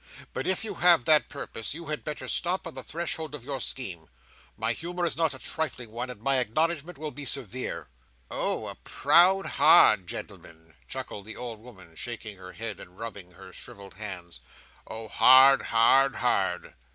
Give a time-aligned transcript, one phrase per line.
[0.33, 3.61] But if you have that purpose, you had better stop on the threshold of your
[3.61, 4.09] scheme.
[4.57, 7.87] My humour is not a trifling one, and my acknowledgment will be severe."
[8.31, 13.53] "Oh a proud, hard gentleman!" chuckled the old woman, shaking her head, and rubbing her
[13.53, 14.39] shrivelled hands,
[14.87, 16.73] "oh hard, hard, hard!